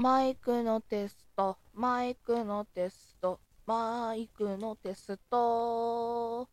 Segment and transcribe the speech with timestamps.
[0.00, 6.48] マイクのテスト、マイクのテスト、マイクのテスト、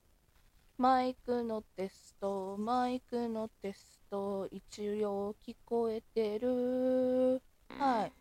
[0.79, 7.39] マイクのテスト、マイクのテスト、一応聞こえてる。
[7.77, 8.11] はい。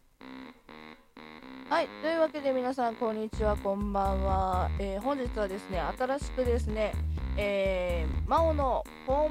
[1.71, 1.89] はい。
[2.03, 4.71] というわけで皆さん、こんにちは、こんばんは。
[4.79, 6.93] えー、本日はですね、新しくですね、
[7.39, 9.31] えー、マオのポ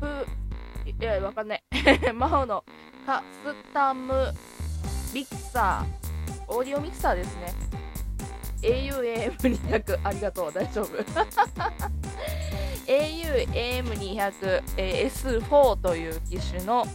[0.00, 0.26] プ、
[0.84, 1.62] いや、わかんない。
[2.12, 2.64] マオの
[3.06, 4.34] カスタム
[5.12, 7.54] ミキサー、オーディオミキサーですね。
[8.62, 10.88] AUAM200、ありがとう、大丈夫。
[12.86, 16.86] AUAM200、え S4 という機種の、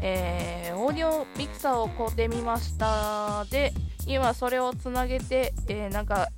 [0.00, 3.46] えー、オーディオミキサーを買うてみました。
[3.50, 3.72] で、
[4.06, 6.28] 今それをつなげて、えー、なんか、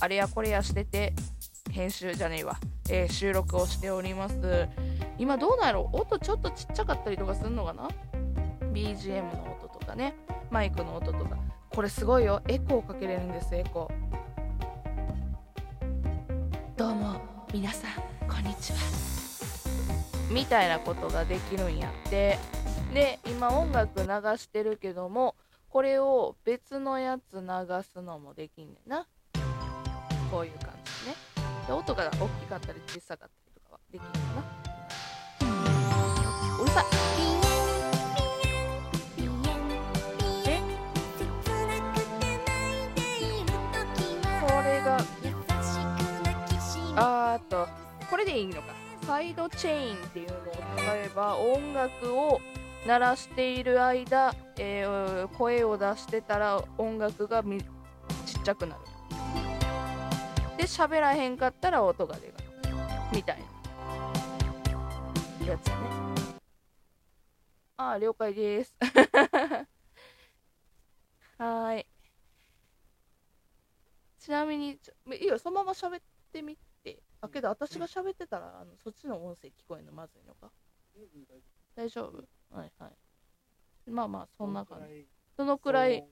[0.00, 1.14] あれやこれやしてて、
[1.70, 2.58] 編集じゃねえわ、
[2.90, 4.68] えー、収録をしております。
[5.18, 5.88] 今どうなんやろ？
[5.92, 7.88] 音ちょっとちっちゃかったりとかするのかな
[8.72, 10.14] ?BGM の音とかね。
[10.52, 11.38] マイクの音とか。
[11.70, 12.42] これすごいよ。
[12.46, 16.76] エコーかけれるんですエコー。
[16.76, 17.22] どうも
[17.54, 17.92] 皆さん
[18.28, 18.78] こんにちは。
[20.30, 22.36] みたいなことができるんやって。
[22.92, 25.36] で今音楽流してるけども
[25.70, 27.46] これを別のやつ流
[27.90, 29.06] すのもできんねんな。
[30.30, 31.14] こういう感じね。
[31.66, 34.08] で音が大きかったり小さかったりとかはできる
[34.66, 34.71] な。
[48.24, 48.74] れでいいのか。
[49.06, 50.40] サイドチェーンっていうのを
[50.76, 52.40] 使えば、音楽を
[52.86, 58.80] 鳴らしている間、えー、声を出してたら音楽がちっちゃくなる。
[60.56, 62.34] で、喋らへんかったら音が出る。
[63.12, 63.44] みたいな。
[65.46, 65.82] やつやね。
[67.76, 68.76] ああ、了解です。
[71.38, 71.86] はい。
[74.20, 74.78] ちなみに、
[75.12, 76.71] いいよ、そのまま喋ってみて。
[77.22, 80.50] あけど私が喋ってたらあのそっちの音声聞こえるのまずいのか？
[81.76, 82.18] 大丈夫？
[82.54, 83.90] はいはい。
[83.90, 85.06] まあまあそんな感じ。
[85.36, 86.04] どのくらい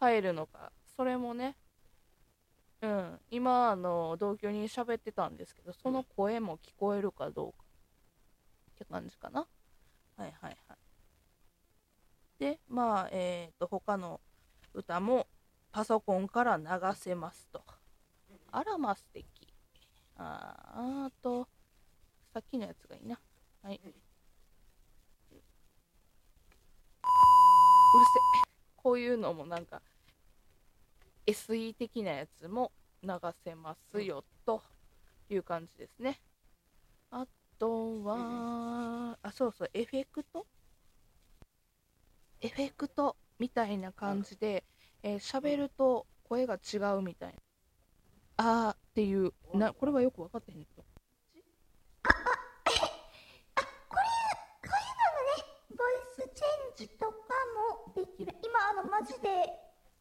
[0.00, 1.56] 入るのかそれもね。
[2.82, 3.20] うん。
[3.30, 7.64] 今あの同居に喋ってたんですけどその声も聞こえるかどうか。
[8.72, 9.46] って感じかな。
[10.18, 10.78] はいはいはい。
[12.38, 14.20] でまあえっ、ー、と他の
[14.74, 15.26] 歌も
[15.70, 16.64] パソコンから流
[16.96, 17.64] せますと。
[18.54, 19.26] あらま素敵
[20.16, 21.48] ああと、
[22.32, 23.18] さっきのやつがいいな。
[23.62, 23.80] はい。
[23.84, 23.92] うる
[28.04, 28.42] せえ
[28.76, 29.82] こういうのもなんか、
[31.26, 33.10] SE 的なやつも流
[33.44, 34.62] せますよ、と
[35.28, 36.20] いう感じですね。
[37.10, 37.26] あ
[37.58, 40.46] とは、あ、そうそう、エフェクト？
[42.40, 44.64] エフェクトみたいな感じで、
[45.02, 47.34] えー、喋ると声が違うみたいな。
[48.68, 50.84] あーっていう、な、これはよく分かってへんけど。
[52.04, 54.04] あ、あ、あ、これ、
[54.60, 57.14] こういうのね、ボイスチェンジとか
[57.88, 58.36] もできる。
[58.44, 59.48] 今、あの、マジで、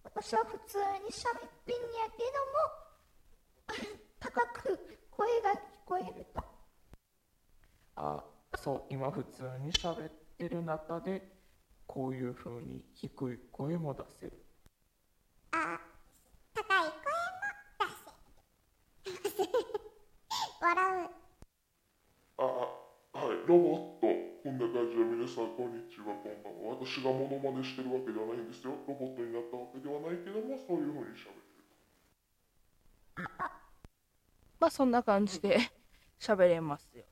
[0.04, 2.20] 私は普通に喋ってんやけ
[3.80, 6.44] ども、高く声が聞こえると。
[7.96, 8.26] あ、
[8.58, 11.32] そう、今普通に喋ってる中で、
[11.88, 14.41] こういう風に低い声も出せる。
[25.32, 26.76] さんこんにちはこんばんは。
[26.76, 28.76] 私がモノマネしてるわけではないんですよ。
[28.86, 31.32] ロボットになったわけではないけどもそういうふうにしゃ
[33.16, 33.30] べる。
[34.60, 35.58] まあそんな感じで
[36.20, 37.06] 喋れますよ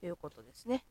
[0.00, 0.86] ということですね。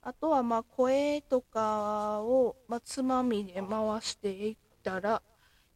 [0.00, 5.20] あとはまあ声とかを、まあ、つまみで回していったら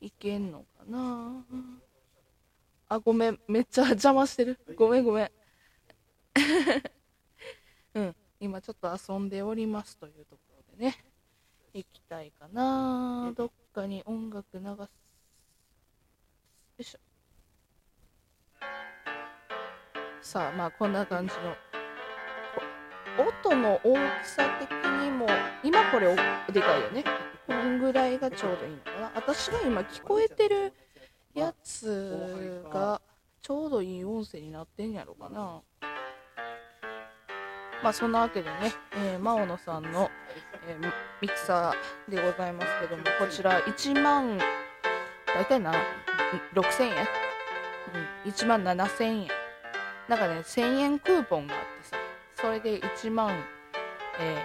[0.01, 1.45] いけんのかな。
[2.89, 3.39] あごめん。
[3.47, 4.59] めっちゃ邪魔してる。
[4.77, 5.31] ごめんごめん。
[7.95, 10.97] うん、今ちょっと遊んでおりますというところでね、
[11.73, 13.33] 行きたいかな。
[13.37, 14.67] どっかに音楽流す。
[14.67, 14.89] よ
[16.77, 16.99] いしょ。
[20.21, 21.55] さあ、まあこんな感じの。
[23.25, 25.29] 音の大きさ的にも、
[25.63, 26.17] 今これ
[26.53, 27.05] でかいよね。
[27.47, 29.13] こんぐらいがちょうどいいのかな。
[29.15, 30.73] 私が今聞こえてる
[31.33, 33.01] やつが
[33.41, 35.63] ちょうどいい音声になってんやろかな。
[37.83, 40.11] まあそんなわけでね、えー、マオノさんの、
[40.67, 44.39] えー、ミキサーでございますけども、こちら1万、
[45.27, 45.73] 大体な、
[46.55, 46.93] 6000円、
[48.25, 49.29] うん、?1 万7000円。
[50.09, 51.97] なんかね、1000円クーポンがあってさ、
[52.35, 53.31] それで1万、
[54.21, 54.37] え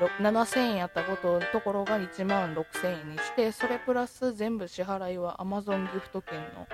[0.00, 6.66] ー、7000円やったことところが1万6000円にしてそれプラス全部支払いは Amazon ギフト券の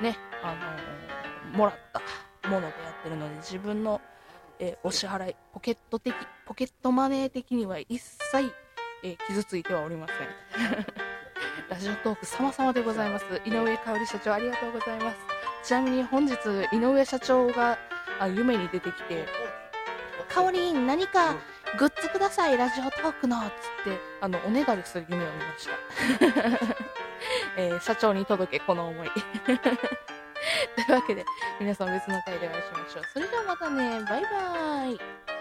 [0.00, 1.22] ねあのー
[1.52, 4.00] もらったものでやってるので自分の、
[4.58, 6.14] えーお支払いポケット的
[6.46, 8.52] ポケットマネー的には一切、
[9.02, 10.18] えー傷ついてはおりません。
[11.68, 13.24] ラジオトーク様々でございます。
[13.44, 15.16] 井上香織社長ありがとうございます。
[15.62, 16.34] ちなみに本日
[16.72, 17.78] 井上社長が
[18.18, 19.26] あ夢に出てきて
[20.28, 21.34] 「香織何か
[21.78, 23.50] グッズくださいラジオトークの」っつっ
[23.84, 25.72] てあのおねだりする夢を見ました、
[27.56, 29.10] えー社長に届けこの思い
[30.76, 31.24] というわけで
[31.60, 33.04] 皆さん別の回でお会いしましょう。
[33.12, 34.00] それではまたね。
[34.08, 35.31] バイバーイ。